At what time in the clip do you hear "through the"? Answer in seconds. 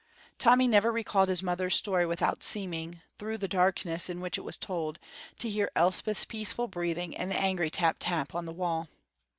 3.19-3.47